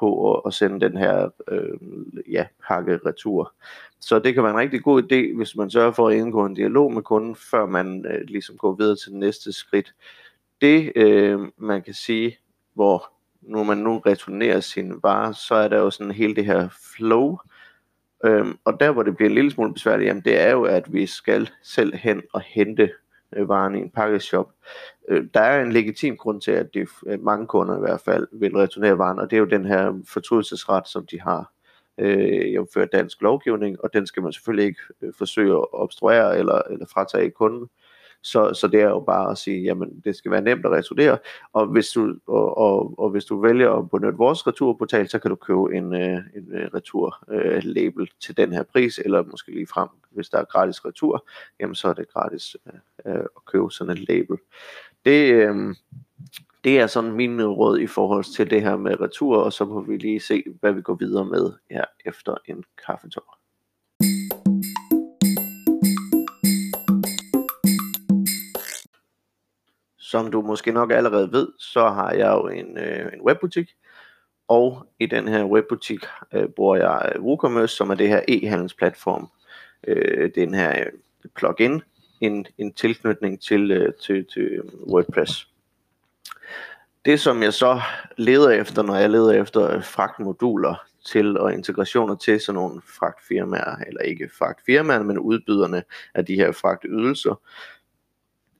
på 0.00 0.34
at, 0.34 0.42
at 0.46 0.54
sende 0.54 0.80
den 0.80 0.96
her 0.96 1.28
øh, 1.48 1.78
ja, 2.30 2.46
pakke 2.68 3.00
retur. 3.06 3.54
Så 4.00 4.18
det 4.18 4.34
kan 4.34 4.42
være 4.42 4.52
en 4.52 4.58
rigtig 4.58 4.82
god 4.82 5.02
idé, 5.02 5.36
hvis 5.36 5.56
man 5.56 5.70
sørger 5.70 5.92
for 5.92 6.08
at 6.08 6.16
indgå 6.16 6.46
en 6.46 6.54
dialog 6.54 6.92
med 6.92 7.02
kunden, 7.02 7.36
før 7.36 7.66
man 7.66 8.06
øh, 8.06 8.20
ligesom 8.28 8.56
går 8.56 8.74
videre 8.74 8.96
til 8.96 9.14
næste 9.14 9.52
skridt. 9.52 9.94
Det 10.60 10.92
øh, 10.96 11.40
man 11.56 11.82
kan 11.82 11.94
sige, 11.94 12.38
hvor 12.74 13.12
når 13.42 13.62
man 13.62 13.78
nu 13.78 13.98
returnerer 13.98 14.60
sine 14.60 14.94
varer, 15.02 15.32
så 15.32 15.54
er 15.54 15.68
der 15.68 15.78
jo 15.78 15.90
sådan 15.90 16.12
hele 16.12 16.36
det 16.36 16.46
her 16.46 16.68
flow, 16.96 17.38
Øhm, 18.24 18.58
og 18.64 18.80
der 18.80 18.90
hvor 18.90 19.02
det 19.02 19.16
bliver 19.16 19.28
en 19.28 19.34
lille 19.34 19.50
smule 19.50 19.72
besværligt, 19.72 20.08
jamen 20.08 20.22
det 20.24 20.40
er 20.40 20.50
jo, 20.50 20.62
at 20.64 20.92
vi 20.92 21.06
skal 21.06 21.50
selv 21.62 21.94
hen 21.94 22.22
og 22.32 22.40
hente 22.40 22.90
øh, 23.36 23.48
varen 23.48 23.74
i 23.74 23.78
en 23.78 23.90
pakkeshop. 23.90 24.50
Øh, 25.08 25.24
der 25.34 25.40
er 25.40 25.62
en 25.62 25.72
legitim 25.72 26.16
grund 26.16 26.40
til, 26.40 26.50
at 26.50 26.74
de, 26.74 26.86
øh, 27.06 27.22
mange 27.22 27.46
kunder 27.46 27.76
i 27.76 27.80
hvert 27.80 28.00
fald 28.00 28.28
vil 28.32 28.56
returnere 28.56 28.98
varen, 28.98 29.18
og 29.18 29.30
det 29.30 29.36
er 29.36 29.40
jo 29.40 29.46
den 29.46 29.64
her 29.64 30.02
fortrydelsesret, 30.08 30.88
som 30.88 31.06
de 31.06 31.20
har 31.20 31.52
øh, 31.98 32.54
jomført 32.54 32.92
dansk 32.92 33.22
lovgivning, 33.22 33.84
og 33.84 33.92
den 33.92 34.06
skal 34.06 34.22
man 34.22 34.32
selvfølgelig 34.32 34.66
ikke 34.66 34.80
øh, 35.02 35.12
forsøge 35.18 35.52
at 35.52 35.66
obstruere 35.72 36.38
eller, 36.38 36.62
eller 36.70 36.86
fratage 36.86 37.30
kunden. 37.30 37.68
Så, 38.22 38.54
så 38.54 38.68
det 38.68 38.80
er 38.80 38.88
jo 38.88 39.00
bare 39.00 39.30
at 39.30 39.38
sige, 39.38 39.62
jamen 39.62 40.02
det 40.04 40.16
skal 40.16 40.30
være 40.30 40.42
nemt 40.42 40.66
at 40.66 40.72
returnere, 40.72 41.18
og 41.52 41.66
hvis 41.66 41.88
du, 41.88 42.14
og, 42.26 42.58
og, 42.58 42.98
og 42.98 43.10
hvis 43.10 43.24
du 43.24 43.40
vælger 43.40 43.72
at 43.72 43.90
benytte 43.90 44.18
vores 44.18 44.46
returportal, 44.46 45.08
så 45.08 45.18
kan 45.18 45.28
du 45.28 45.36
købe 45.36 45.76
en, 45.76 45.94
øh, 45.94 46.18
en 46.36 46.74
retur 46.74 47.18
returlabel 47.30 48.02
øh, 48.02 48.08
til 48.20 48.36
den 48.36 48.52
her 48.52 48.62
pris, 48.62 48.98
eller 49.04 49.22
måske 49.22 49.52
lige 49.52 49.66
frem, 49.66 49.88
hvis 50.10 50.28
der 50.28 50.38
er 50.38 50.44
gratis 50.44 50.84
retur, 50.84 51.28
jamen 51.60 51.74
så 51.74 51.88
er 51.88 51.94
det 51.94 52.12
gratis 52.12 52.56
øh, 52.66 53.12
øh, 53.12 53.20
at 53.20 53.44
købe 53.46 53.70
sådan 53.70 53.96
en 53.96 54.04
label. 54.08 54.36
Det, 55.04 55.32
øh, 55.32 55.74
det 56.64 56.80
er 56.80 56.86
sådan 56.86 57.12
min 57.12 57.44
råd 57.46 57.78
i 57.78 57.86
forhold 57.86 58.24
til 58.24 58.50
det 58.50 58.62
her 58.62 58.76
med 58.76 59.00
retur, 59.00 59.36
og 59.36 59.52
så 59.52 59.64
må 59.64 59.80
vi 59.80 59.96
lige 59.96 60.20
se, 60.20 60.44
hvad 60.60 60.72
vi 60.72 60.82
går 60.82 60.94
videre 60.94 61.24
med 61.24 61.52
her 61.70 61.84
efter 62.04 62.34
en 62.46 62.64
kaffetår. 62.86 63.39
Som 70.10 70.30
du 70.30 70.42
måske 70.42 70.72
nok 70.72 70.92
allerede 70.92 71.32
ved, 71.32 71.48
så 71.58 71.88
har 71.88 72.12
jeg 72.12 72.32
jo 72.32 72.48
en, 72.48 72.78
øh, 72.78 73.12
en 73.12 73.20
webbutik, 73.20 73.70
og 74.48 74.86
i 74.98 75.06
den 75.06 75.28
her 75.28 75.44
webbutik 75.44 76.04
øh, 76.34 76.48
bruger 76.48 76.76
jeg 76.76 77.12
øh, 77.14 77.22
WooCommerce, 77.22 77.76
som 77.76 77.90
er 77.90 77.94
det 77.94 78.08
her 78.08 78.20
e-handelsplatform. 78.28 79.30
Øh, 79.86 80.30
den 80.34 80.54
her 80.54 80.80
øh, 80.80 80.92
plugin, 81.36 81.82
en, 82.20 82.46
en 82.58 82.72
tilknytning 82.72 83.42
til, 83.42 83.70
øh, 83.70 83.94
til, 83.94 84.26
til 84.32 84.42
øh, 84.42 84.64
WordPress. 84.92 85.48
Det 87.04 87.20
som 87.20 87.42
jeg 87.42 87.54
så 87.54 87.80
leder 88.16 88.50
efter, 88.50 88.82
når 88.82 88.94
jeg 88.94 89.10
leder 89.10 89.42
efter 89.42 89.70
øh, 89.70 89.84
fragtmoduler 89.84 90.86
til 91.06 91.38
og 91.38 91.52
integrationer 91.52 92.14
til 92.14 92.40
sådan 92.40 92.54
nogle 92.54 92.80
fragtfirmaer, 92.98 93.76
eller 93.86 94.00
ikke 94.00 94.30
fragtfirmaer, 94.38 95.02
men 95.02 95.18
udbyderne 95.18 95.82
af 96.14 96.26
de 96.26 96.34
her 96.34 96.52
fragtydelser, 96.52 97.40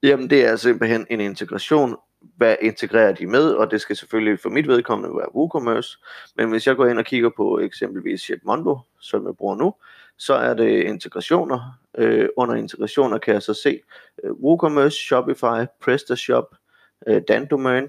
jamen 0.03 0.31
det 0.31 0.45
er 0.45 0.57
simpelthen 0.57 1.07
en 1.11 1.21
integration. 1.21 1.97
Hvad 2.37 2.57
integrerer 2.61 3.13
de 3.13 3.27
med, 3.27 3.51
og 3.51 3.71
det 3.71 3.81
skal 3.81 3.97
selvfølgelig 3.97 4.41
for 4.41 4.49
mit 4.49 4.69
vedkommende 4.69 5.17
være 5.17 5.35
WooCommerce, 5.35 5.99
men 6.37 6.51
hvis 6.51 6.67
jeg 6.67 6.77
går 6.77 6.87
ind 6.87 6.99
og 6.99 7.05
kigger 7.05 7.31
på 7.37 7.59
eksempelvis 7.59 8.21
Shipmondo, 8.21 8.79
som 9.01 9.27
jeg 9.27 9.37
bruger 9.37 9.57
nu, 9.57 9.75
så 10.19 10.35
er 10.35 10.55
det 10.55 10.83
integrationer. 10.83 11.79
Øh, 11.99 12.29
under 12.37 12.55
integrationer 12.55 13.19
kan 13.19 13.35
jeg 13.35 13.43
så 13.43 13.55
se 13.55 13.81
øh, 14.25 14.33
WooCommerce, 14.33 14.97
Shopify, 14.97 15.67
PrestaShop, 15.81 16.55
øh, 17.07 17.23
Dandomain, 17.29 17.85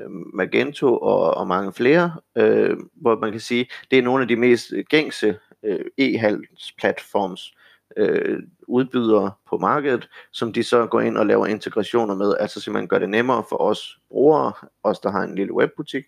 øh, 0.00 0.10
Magento 0.10 0.98
og, 0.98 1.34
og 1.34 1.48
mange 1.48 1.72
flere, 1.72 2.12
øh, 2.36 2.76
hvor 2.94 3.18
man 3.18 3.30
kan 3.30 3.40
sige, 3.40 3.70
det 3.90 3.98
er 3.98 4.02
nogle 4.02 4.22
af 4.22 4.28
de 4.28 4.36
mest 4.36 4.72
gængse 4.88 5.38
øh, 5.62 5.84
e-handelsplatforms, 6.00 7.54
øh, 7.96 8.42
udbydere 8.62 9.32
på 9.48 9.58
markedet, 9.58 10.08
som 10.32 10.52
de 10.52 10.62
så 10.62 10.86
går 10.86 11.00
ind 11.00 11.18
og 11.18 11.26
laver 11.26 11.46
integrationer 11.46 12.14
med, 12.14 12.34
altså 12.40 12.60
simpelthen 12.60 12.88
gør 12.88 12.98
det 12.98 13.10
nemmere 13.10 13.44
for 13.48 13.56
os 13.56 13.98
brugere, 14.08 14.52
os 14.82 15.00
der 15.00 15.10
har 15.10 15.22
en 15.22 15.34
lille 15.34 15.52
webbutik, 15.52 16.04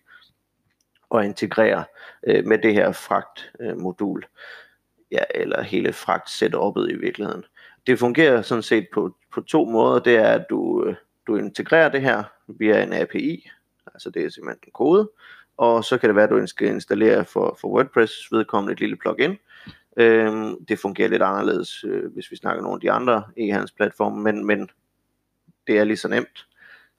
at 1.15 1.25
integrere 1.25 1.83
øh, 2.27 2.45
med 2.45 2.57
det 2.57 2.73
her 2.73 2.91
fragtmodul, 2.91 4.17
øh, 4.17 4.29
ja, 5.11 5.23
eller 5.35 5.61
hele 5.61 5.93
fragt 5.93 6.29
setupet 6.29 6.91
i 6.91 6.95
virkeligheden. 6.95 7.43
Det 7.87 7.99
fungerer 7.99 8.41
sådan 8.41 8.61
set 8.63 8.87
på, 8.93 9.15
på 9.33 9.41
to 9.41 9.65
måder. 9.65 9.99
Det 9.99 10.15
er, 10.15 10.27
at 10.27 10.45
du, 10.49 10.85
øh, 10.85 10.95
du 11.27 11.35
integrerer 11.35 11.89
det 11.89 12.01
her 12.01 12.23
via 12.47 12.83
en 12.83 12.93
API, 12.93 13.49
altså 13.93 14.09
det 14.09 14.25
er 14.25 14.29
simpelthen 14.29 14.59
en 14.67 14.71
kode, 14.71 15.09
og 15.57 15.83
så 15.83 15.97
kan 15.97 16.09
det 16.09 16.15
være, 16.15 16.23
at 16.23 16.29
du 16.29 16.47
skal 16.47 16.67
installere 16.67 17.25
for, 17.25 17.57
for 17.61 17.67
WordPress 17.67 18.31
vedkommende 18.31 18.73
et 18.73 18.79
lille 18.79 18.95
plugin, 18.95 19.37
Øhm, 19.97 20.65
det 20.65 20.79
fungerer 20.79 21.09
lidt 21.09 21.21
anderledes, 21.21 21.83
øh, 21.83 22.13
hvis 22.13 22.31
vi 22.31 22.35
snakker 22.35 22.63
nogle 22.63 22.75
af 22.75 22.81
de 22.81 22.91
andre 22.91 23.23
e-handelsplatforme, 23.37 24.23
men, 24.23 24.45
men 24.45 24.69
det 25.67 25.79
er 25.79 25.83
lige 25.83 25.97
så 25.97 26.07
nemt. 26.07 26.47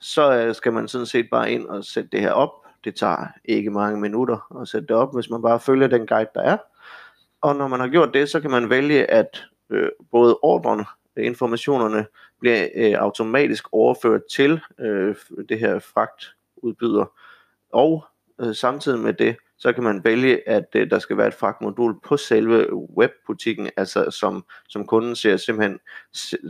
Så 0.00 0.32
øh, 0.32 0.54
skal 0.54 0.72
man 0.72 0.88
sådan 0.88 1.06
set 1.06 1.28
bare 1.30 1.52
ind 1.52 1.66
og 1.66 1.84
sætte 1.84 2.08
det 2.12 2.20
her 2.20 2.30
op. 2.30 2.50
Det 2.84 2.94
tager 2.94 3.26
ikke 3.44 3.70
mange 3.70 4.00
minutter 4.00 4.60
at 4.60 4.68
sætte 4.68 4.86
det 4.86 4.96
op, 4.96 5.14
hvis 5.14 5.30
man 5.30 5.42
bare 5.42 5.60
følger 5.60 5.86
den 5.86 6.06
guide, 6.06 6.30
der 6.34 6.40
er. 6.40 6.56
Og 7.40 7.56
når 7.56 7.68
man 7.68 7.80
har 7.80 7.88
gjort 7.88 8.14
det, 8.14 8.28
så 8.28 8.40
kan 8.40 8.50
man 8.50 8.70
vælge, 8.70 9.10
at 9.10 9.44
øh, 9.70 9.88
både 10.10 10.38
ordrene, 10.42 10.84
øh, 11.16 11.26
informationerne 11.26 12.06
bliver 12.40 12.68
øh, 12.74 12.92
automatisk 12.92 13.64
overført 13.72 14.22
til 14.32 14.60
øh, 14.80 15.14
det 15.48 15.58
her 15.58 15.78
fragtudbyder. 15.78 17.12
Og 17.72 18.04
øh, 18.40 18.54
samtidig 18.54 18.98
med 18.98 19.12
det, 19.12 19.36
så 19.58 19.72
kan 19.72 19.84
man 19.84 20.04
vælge, 20.04 20.48
at 20.48 20.66
øh, 20.74 20.90
der 20.90 20.98
skal 20.98 21.16
være 21.16 21.28
et 21.28 21.34
fragtmodul 21.34 22.00
på 22.04 22.16
selve 22.16 22.74
webbutikken, 22.74 23.70
altså 23.76 24.10
som, 24.10 24.44
som 24.68 24.86
kunden 24.86 25.16
ser 25.16 25.36
simpelthen, 25.36 25.78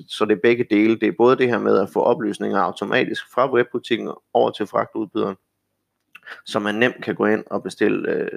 så 0.09 0.25
det 0.29 0.37
er 0.37 0.41
begge 0.43 0.67
dele. 0.71 0.97
Det 0.97 1.09
er 1.09 1.13
både 1.19 1.37
det 1.37 1.49
her 1.49 1.59
med 1.59 1.79
at 1.79 1.91
få 1.93 2.03
oplysninger 2.03 2.61
automatisk 2.61 3.33
fra 3.33 3.53
webbutikken 3.53 4.11
over 4.35 4.51
til 4.51 4.67
fragtudbyderen, 4.67 5.37
så 6.45 6.59
man 6.59 6.75
nemt 6.75 7.05
kan 7.05 7.15
gå 7.15 7.27
ind 7.27 7.45
og 7.47 7.63
bestille 7.63 8.11
øh, 8.11 8.29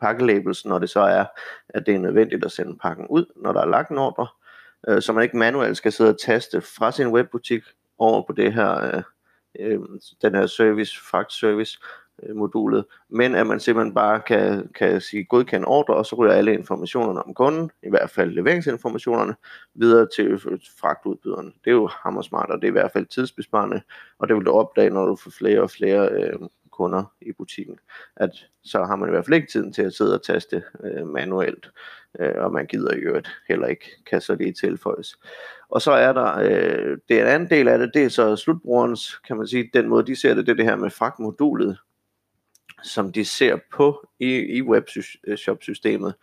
pakkelabels, 0.00 0.64
når 0.64 0.78
det 0.78 0.90
så 0.90 1.00
er, 1.00 1.24
at 1.68 1.86
det 1.86 1.94
er 1.94 1.98
nødvendigt 1.98 2.44
at 2.44 2.52
sende 2.52 2.78
pakken 2.78 3.06
ud, 3.10 3.24
når 3.36 3.52
der 3.52 3.60
er 3.60 3.66
lagt 3.66 3.90
en 3.90 3.98
ordre, 3.98 4.26
øh, 4.88 5.02
så 5.02 5.12
man 5.12 5.22
ikke 5.22 5.36
manuelt 5.36 5.76
skal 5.76 5.92
sidde 5.92 6.10
og 6.10 6.20
taste 6.20 6.60
fra 6.60 6.92
sin 6.92 7.06
webbutik 7.06 7.62
over 7.98 8.22
på 8.26 8.32
det 8.32 8.54
her, 8.54 8.94
øh, 8.94 9.02
øh, 9.60 9.80
den 10.22 10.34
her 10.34 10.46
service, 10.46 11.00
fragtservice, 11.10 11.78
Øh, 12.22 12.36
modulet, 12.36 12.84
men 13.08 13.34
at 13.34 13.46
man 13.46 13.60
simpelthen 13.60 13.94
bare 13.94 14.20
kan, 14.20 14.68
kan 14.74 15.00
sige 15.00 15.24
godkend 15.24 15.64
ordre, 15.66 15.94
og 15.94 16.06
så 16.06 16.16
ryger 16.16 16.32
alle 16.32 16.54
informationerne 16.54 17.22
om 17.22 17.34
kunden, 17.34 17.70
i 17.82 17.90
hvert 17.90 18.10
fald 18.10 18.30
leveringsinformationerne, 18.30 19.34
videre 19.74 20.08
til 20.16 20.40
fragtudbyderen. 20.80 21.54
Det 21.64 21.70
er 21.70 21.74
jo 21.74 21.88
hammersmart, 22.02 22.50
og 22.50 22.56
det 22.56 22.64
er 22.64 22.70
i 22.70 22.72
hvert 22.72 22.92
fald 22.92 23.06
tidsbesparende, 23.06 23.80
og 24.18 24.28
det 24.28 24.36
vil 24.36 24.46
du 24.46 24.52
opdage, 24.52 24.90
når 24.90 25.06
du 25.06 25.16
får 25.16 25.30
flere 25.30 25.62
og 25.62 25.70
flere 25.70 26.08
øh, 26.08 26.38
kunder 26.76 27.04
i 27.20 27.32
butikken, 27.32 27.78
at 28.16 28.30
så 28.64 28.84
har 28.84 28.96
man 28.96 29.08
i 29.08 29.10
hvert 29.10 29.24
fald 29.24 29.34
ikke 29.34 29.52
tiden 29.52 29.72
til 29.72 29.82
at 29.82 29.94
sidde 29.94 30.14
og 30.14 30.24
taste 30.24 30.62
øh, 30.84 31.06
manuelt, 31.06 31.70
øh, 32.20 32.34
og 32.36 32.52
man 32.52 32.66
gider 32.66 32.96
jo 32.96 33.22
heller 33.48 33.66
ikke, 33.66 33.90
kan 34.06 34.20
så 34.20 34.34
lige 34.34 34.52
tilføjes. 34.52 35.18
Og 35.68 35.82
så 35.82 35.92
er 35.92 36.12
der, 36.12 36.38
øh, 36.38 36.98
det 37.08 37.20
er 37.20 37.22
en 37.22 37.34
anden 37.34 37.50
del 37.50 37.68
af 37.68 37.78
det, 37.78 37.90
det 37.94 38.04
er 38.04 38.08
så 38.08 38.36
slutbrugerens, 38.36 39.18
kan 39.26 39.36
man 39.36 39.46
sige, 39.46 39.70
den 39.74 39.88
måde 39.88 40.06
de 40.06 40.20
ser 40.20 40.34
det, 40.34 40.46
det 40.46 40.52
er 40.52 40.56
det 40.56 40.64
her 40.64 40.76
med 40.76 40.90
fragtmodulet, 40.90 41.78
som 42.86 43.12
de 43.12 43.24
ser 43.24 43.58
på 43.72 44.08
i, 44.20 44.36
i 44.36 44.62
webshop-systemet, 44.62 46.14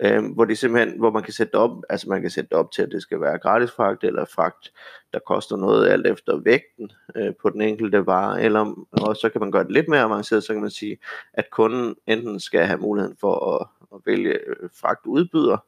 øh, 0.00 0.24
hvor, 0.34 0.44
de 0.44 0.56
simpelthen, 0.56 0.98
hvor 0.98 1.10
man 1.10 1.22
kan 1.22 1.32
sætte 1.32 1.54
op, 1.54 1.70
altså 1.88 2.08
man 2.08 2.20
kan 2.20 2.30
sætte 2.30 2.52
op 2.52 2.72
til, 2.72 2.82
at 2.82 2.90
det 2.92 3.02
skal 3.02 3.20
være 3.20 3.38
gratis 3.38 3.70
fragt, 3.70 4.04
eller 4.04 4.24
fragt, 4.24 4.72
der 5.12 5.18
koster 5.18 5.56
noget 5.56 5.88
alt 5.88 6.06
efter 6.06 6.36
vægten 6.36 6.90
øh, 7.16 7.32
på 7.42 7.50
den 7.50 7.60
enkelte 7.60 8.06
vare, 8.06 8.42
eller 8.42 8.86
og 8.92 9.16
så 9.16 9.28
kan 9.28 9.40
man 9.40 9.50
gøre 9.50 9.64
det 9.64 9.72
lidt 9.72 9.88
mere 9.88 10.00
avanceret, 10.00 10.44
så 10.44 10.52
kan 10.52 10.62
man 10.62 10.70
sige, 10.70 10.98
at 11.34 11.50
kunden 11.50 11.94
enten 12.06 12.40
skal 12.40 12.66
have 12.66 12.78
muligheden 12.78 13.16
for 13.20 13.54
at, 13.54 13.66
at 13.94 14.00
vælge 14.06 14.32
øh, 14.32 14.70
fragtudbyder, 14.80 15.58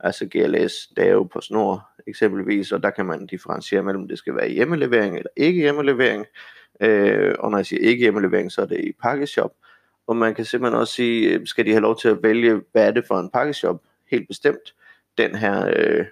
altså 0.00 0.26
GLS, 0.26 0.72
DAO 0.96 1.24
på 1.24 1.40
snor 1.40 1.88
eksempelvis, 2.06 2.72
og 2.72 2.82
der 2.82 2.90
kan 2.90 3.06
man 3.06 3.26
differentiere 3.26 3.82
mellem, 3.82 4.02
om 4.02 4.08
det 4.08 4.18
skal 4.18 4.36
være 4.36 4.48
hjemmelevering 4.48 5.16
eller 5.16 5.30
ikke 5.36 5.60
hjemmelevering, 5.60 6.26
øh, 6.80 7.34
og 7.38 7.50
når 7.50 7.58
jeg 7.58 7.66
siger 7.66 7.88
ikke 7.88 8.00
hjemmelevering, 8.00 8.52
så 8.52 8.62
er 8.62 8.66
det 8.66 8.80
i 8.80 8.92
pakkeshop, 9.02 9.52
og 10.06 10.16
man 10.16 10.34
kan 10.34 10.44
simpelthen 10.44 10.80
også 10.80 10.94
sige, 10.94 11.28
øh, 11.28 11.46
skal 11.46 11.66
de 11.66 11.70
have 11.70 11.80
lov 11.80 11.98
til 11.98 12.08
at 12.08 12.22
vælge, 12.22 12.62
hvad 12.72 12.86
er 12.86 12.90
det 12.90 13.04
for 13.06 13.20
en 13.20 13.30
pakkeshop, 13.30 13.82
helt 14.10 14.28
bestemt, 14.28 14.74
den 15.18 15.34
her 15.34 15.72
øh, 15.76 16.06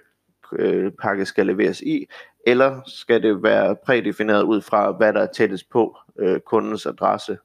øh, 0.51 0.91
pakke 0.91 1.25
skal 1.25 1.45
leveres 1.45 1.81
i, 1.81 2.07
eller 2.47 2.81
skal 2.85 3.23
det 3.23 3.43
være 3.43 3.75
prædefineret 3.75 4.43
ud 4.43 4.61
fra, 4.61 4.91
hvad 4.91 5.13
der 5.13 5.21
er 5.21 5.31
tættest 5.33 5.69
på 5.69 5.97
øh, 6.19 6.39
kundens 6.39 6.85
adresse. 6.85 7.37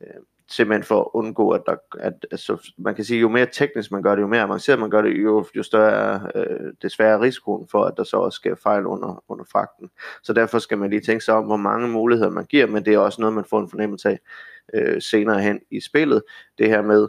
Øh, 0.00 0.22
simpelthen 0.50 0.84
for 0.84 1.00
at 1.00 1.08
undgå, 1.14 1.50
at, 1.50 1.62
der, 1.66 1.76
at 1.98 2.26
altså, 2.30 2.72
man 2.78 2.94
kan 2.94 3.04
sige, 3.04 3.20
jo 3.20 3.28
mere 3.28 3.46
teknisk 3.52 3.90
man 3.92 4.02
gør 4.02 4.14
det, 4.14 4.22
jo 4.22 4.26
mere 4.26 4.42
avanceret 4.42 4.78
man 4.78 4.90
gør 4.90 5.02
det, 5.02 5.22
jo, 5.22 5.46
jo 5.56 5.62
større 5.62 5.92
er 5.92 6.20
øh, 6.34 6.72
desværre 6.82 7.20
risikoen 7.20 7.68
for, 7.68 7.84
at 7.84 7.94
der 7.96 8.04
så 8.04 8.16
også 8.16 8.36
sker 8.36 8.54
fejl 8.54 8.86
under, 8.86 9.24
under 9.28 9.44
fragten. 9.52 9.90
Så 10.22 10.32
derfor 10.32 10.58
skal 10.58 10.78
man 10.78 10.90
lige 10.90 11.00
tænke 11.00 11.24
sig 11.24 11.34
om, 11.34 11.44
hvor 11.44 11.56
mange 11.56 11.88
muligheder 11.88 12.30
man 12.30 12.44
giver, 12.44 12.66
men 12.66 12.84
det 12.84 12.94
er 12.94 12.98
også 12.98 13.20
noget, 13.20 13.34
man 13.34 13.44
får 13.44 13.60
en 13.60 13.70
fornemmelse 13.70 14.08
af 14.08 14.18
øh, 14.74 15.02
senere 15.02 15.40
hen 15.40 15.60
i 15.70 15.80
spillet. 15.80 16.22
Det 16.58 16.68
her 16.68 16.82
med, 16.82 17.08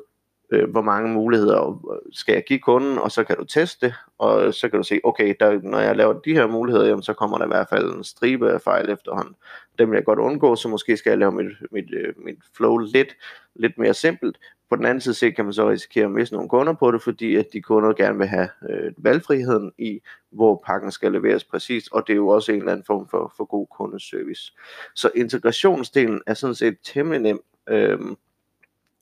øh, 0.52 0.70
hvor 0.70 0.82
mange 0.82 1.14
muligheder 1.14 1.82
skal 2.12 2.34
jeg 2.34 2.44
give 2.44 2.60
kunden, 2.60 2.98
og 2.98 3.12
så 3.12 3.24
kan 3.24 3.38
du 3.38 3.44
teste, 3.44 3.94
og 4.18 4.54
så 4.54 4.70
kan 4.70 4.78
du 4.78 4.84
se, 4.84 5.00
okay, 5.04 5.36
der, 5.40 5.60
når 5.64 5.80
jeg 5.80 5.96
laver 5.96 6.14
de 6.14 6.34
her 6.34 6.48
muligheder, 6.48 6.86
jamen, 6.86 7.04
så 7.04 7.14
kommer 7.14 7.38
der 7.38 7.46
i 7.46 7.48
hvert 7.48 7.70
fald 7.70 7.94
en 7.94 8.04
stribe 8.04 8.52
af 8.52 8.62
fejl 8.62 8.90
efterhånden. 8.90 9.36
Dem 9.80 9.92
vil 9.92 9.98
jeg 9.98 10.06
godt 10.06 10.20
undgå, 10.20 10.56
så 10.56 10.68
måske 10.70 10.98
skal 10.98 11.10
jeg 11.12 11.18
lave 11.18 11.32
mit, 11.32 11.48
mit, 11.72 11.94
øh, 11.94 12.14
mit 12.18 12.38
flow 12.58 12.78
lidt, 12.78 13.16
lidt 13.56 13.78
mere 13.78 13.94
simpelt. 13.94 14.38
På 14.70 14.76
den 14.76 14.86
anden 14.86 15.02
side 15.02 15.32
kan 15.32 15.46
man 15.46 15.54
så 15.54 15.70
risikere 15.70 16.06
at 16.06 16.12
miste 16.12 16.36
nogle 16.36 16.50
kunder 16.50 16.74
på 16.74 16.92
det, 16.92 17.02
fordi 17.02 17.36
at 17.36 17.46
de 17.54 17.62
kunder 17.62 17.94
gerne 17.94 18.18
vil 18.18 18.28
have 18.28 18.50
øh, 18.70 18.92
valgfriheden 18.98 19.72
i, 19.78 20.02
hvor 20.32 20.64
pakken 20.66 20.92
skal 20.92 21.12
leveres 21.12 21.44
præcis, 21.44 21.88
og 21.88 22.08
det 22.08 22.14
er 22.14 22.18
jo 22.18 22.28
også 22.28 22.52
en 22.52 22.60
eller 22.60 22.72
anden 22.72 22.86
form 22.88 23.08
for, 23.08 23.34
for 23.38 23.46
god 23.46 23.68
kundeservice. 23.78 24.54
Så 24.96 25.12
integrationsdelen 25.16 26.22
er 26.28 26.34
sådan 26.34 26.56
set 26.56 26.78
temmelig 26.84 27.22
nem. 27.22 27.42
Øh, 27.70 28.00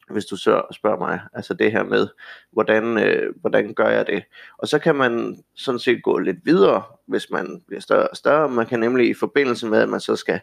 hvis 0.10 0.26
du 0.26 0.36
så 0.36 0.62
spørger 0.72 0.98
mig, 0.98 1.20
altså 1.34 1.54
det 1.54 1.72
her 1.72 1.84
med, 1.84 2.08
hvordan, 2.52 2.98
øh, 2.98 3.34
hvordan 3.42 3.74
gør 3.74 3.90
jeg 3.90 4.08
det? 4.08 4.24
Og 4.58 4.68
så 4.68 4.80
kan 4.80 4.96
man 4.96 5.44
sådan 5.56 5.80
set 5.80 6.04
gå 6.04 6.18
lidt 6.18 6.38
videre, 6.44 6.84
hvis 7.06 7.30
man 7.32 7.62
bliver 7.68 7.82
større 7.82 8.08
og 8.08 8.18
større. 8.18 8.50
Man 8.50 8.66
kan 8.66 8.80
nemlig 8.80 9.10
i 9.10 9.14
forbindelse 9.14 9.68
med, 9.68 9.82
at 9.82 9.90
man 9.90 10.00
så 10.00 10.16
skal 10.16 10.40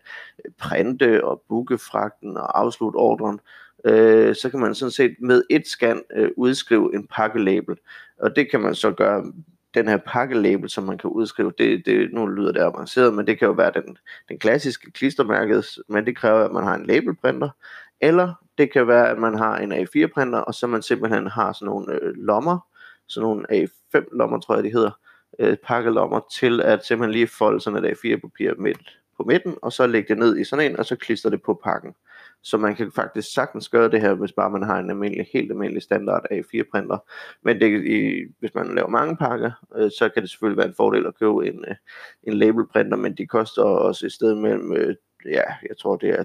printe 0.58 1.24
og 1.24 1.42
booke 1.48 1.78
fragten 1.78 2.36
og 2.36 2.60
afslutte 2.60 2.96
ordren, 2.96 3.40
øh, 3.84 4.34
så 4.34 4.50
kan 4.50 4.60
man 4.60 4.74
sådan 4.74 4.90
set 4.90 5.16
med 5.20 5.42
et 5.50 5.66
scan 5.66 6.02
øh, 6.16 6.30
udskrive 6.36 6.94
en 6.94 7.06
pakkelabel. 7.06 7.76
Og 8.18 8.36
det 8.36 8.50
kan 8.50 8.60
man 8.60 8.74
så 8.74 8.90
gøre 8.90 9.32
den 9.74 9.88
her 9.88 9.96
pakkelabel, 9.96 10.70
som 10.70 10.84
man 10.84 10.98
kan 10.98 11.10
udskrive, 11.10 11.52
det, 11.58 11.86
det, 11.86 12.12
nu 12.12 12.26
lyder 12.26 12.52
det 12.52 12.60
avanceret, 12.60 13.14
men 13.14 13.26
det 13.26 13.38
kan 13.38 13.46
jo 13.46 13.52
være 13.52 13.72
den, 13.74 13.98
den 14.28 14.38
klassiske 14.38 14.90
klistermærket, 14.90 15.78
men 15.88 16.06
det 16.06 16.16
kræver, 16.16 16.44
at 16.44 16.52
man 16.52 16.64
har 16.64 16.74
en 16.74 16.86
labelprinter, 16.86 17.50
eller 18.00 18.43
det 18.58 18.72
kan 18.72 18.88
være, 18.88 19.10
at 19.10 19.18
man 19.18 19.34
har 19.34 19.58
en 19.58 19.72
A4-printer, 19.72 20.38
og 20.38 20.54
så 20.54 20.66
man 20.66 20.82
simpelthen 20.82 21.26
har 21.26 21.52
sådan 21.52 21.66
nogle 21.66 21.94
øh, 21.94 22.14
lommer, 22.16 22.58
sådan 23.08 23.24
nogle 23.24 23.46
A5-lommer, 23.52 24.40
tror 24.40 24.54
jeg 24.54 24.64
de 24.64 24.72
hedder, 24.72 24.98
øh, 25.38 25.56
pakkelommer, 25.56 26.20
til 26.32 26.60
at 26.60 26.86
simpelthen 26.86 27.12
lige 27.12 27.26
folde 27.26 27.60
sådan 27.60 27.84
et 27.84 27.90
A4-papir 27.90 28.54
midt 28.58 28.98
på 29.16 29.22
midten, 29.22 29.54
og 29.62 29.72
så 29.72 29.86
lægge 29.86 30.08
det 30.08 30.18
ned 30.18 30.38
i 30.38 30.44
sådan 30.44 30.70
en, 30.70 30.78
og 30.78 30.86
så 30.86 30.96
klister 30.96 31.30
det 31.30 31.42
på 31.42 31.60
pakken. 31.64 31.94
Så 32.42 32.58
man 32.58 32.76
kan 32.76 32.92
faktisk 32.92 33.34
sagtens 33.34 33.68
gøre 33.68 33.90
det 33.90 34.00
her, 34.00 34.14
hvis 34.14 34.32
bare 34.32 34.50
man 34.50 34.62
har 34.62 34.78
en 34.78 34.90
almindelig, 34.90 35.26
helt 35.32 35.50
almindelig 35.50 35.82
standard 35.82 36.24
A4-printer. 36.32 36.98
Men 37.42 37.60
det, 37.60 37.86
i, 37.86 38.24
hvis 38.40 38.54
man 38.54 38.74
laver 38.74 38.88
mange 38.88 39.16
pakker, 39.16 39.50
øh, 39.76 39.90
så 39.90 40.08
kan 40.08 40.22
det 40.22 40.30
selvfølgelig 40.30 40.58
være 40.58 40.66
en 40.66 40.74
fordel 40.74 41.06
at 41.06 41.18
købe 41.18 41.46
en, 41.46 41.64
øh, 41.68 41.74
en 42.22 42.34
labelprinter, 42.34 42.96
men 42.96 43.14
de 43.14 43.26
koster 43.26 43.62
også 43.62 44.06
et 44.06 44.12
sted 44.12 44.34
mellem 44.34 44.72
øh, 44.72 44.94
ja, 45.24 45.42
jeg 45.68 45.78
tror 45.78 45.96
det 45.96 46.10
er 46.10 46.24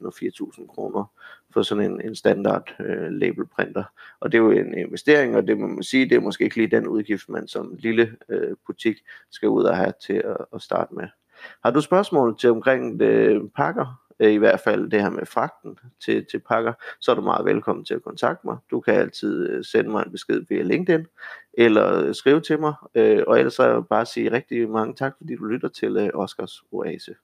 2.000 0.00 0.06
og 0.06 0.12
4.000 0.22 0.66
kroner 0.66 1.04
for 1.50 1.62
sådan 1.62 1.84
en, 1.84 2.00
en 2.00 2.14
standard 2.14 2.74
øh, 2.80 3.10
labelprinter. 3.10 3.84
Og 4.20 4.32
det 4.32 4.38
er 4.38 4.42
jo 4.42 4.50
en 4.50 4.74
investering, 4.74 5.36
og 5.36 5.46
det 5.46 5.58
må 5.58 5.66
man 5.66 5.82
sige, 5.82 6.08
det 6.08 6.16
er 6.16 6.20
måske 6.20 6.44
ikke 6.44 6.56
lige 6.56 6.76
den 6.76 6.88
udgift, 6.88 7.28
man 7.28 7.48
som 7.48 7.76
lille 7.78 8.16
øh, 8.28 8.56
butik 8.66 8.96
skal 9.30 9.48
ud 9.48 9.64
og 9.64 9.76
have 9.76 9.92
til 10.06 10.22
at, 10.24 10.36
at 10.54 10.62
starte 10.62 10.94
med. 10.94 11.08
Har 11.64 11.70
du 11.70 11.80
spørgsmål 11.80 12.38
til 12.38 12.50
omkring 12.50 13.00
det, 13.00 13.50
pakker, 13.56 14.02
øh, 14.20 14.32
i 14.32 14.36
hvert 14.36 14.60
fald 14.60 14.90
det 14.90 15.02
her 15.02 15.10
med 15.10 15.26
fragten 15.26 15.78
til, 16.04 16.26
til 16.30 16.38
pakker, 16.38 16.72
så 17.00 17.10
er 17.10 17.14
du 17.14 17.22
meget 17.22 17.44
velkommen 17.44 17.84
til 17.84 17.94
at 17.94 18.02
kontakte 18.02 18.46
mig. 18.46 18.56
Du 18.70 18.80
kan 18.80 18.94
altid 18.94 19.48
øh, 19.48 19.64
sende 19.64 19.90
mig 19.90 20.02
en 20.06 20.12
besked 20.12 20.42
via 20.48 20.62
LinkedIn, 20.62 21.06
eller 21.52 22.12
skrive 22.12 22.40
til 22.40 22.60
mig, 22.60 22.74
og 23.26 23.38
ellers 23.38 23.54
så 23.54 23.80
bare 23.80 24.06
sige 24.06 24.32
rigtig 24.32 24.68
mange 24.70 24.94
tak, 24.94 25.14
fordi 25.18 25.36
du 25.36 25.44
lytter 25.44 25.68
til 25.68 26.10
Oscars 26.14 26.62
Oase. 26.72 27.14